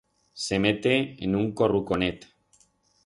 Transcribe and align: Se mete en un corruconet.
Se 0.45 0.57
mete 0.57 0.95
en 1.23 1.35
un 1.43 1.53
corruconet. 1.53 2.27